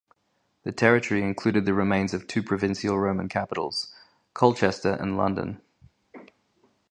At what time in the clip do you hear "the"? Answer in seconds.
0.63-0.71, 1.67-1.75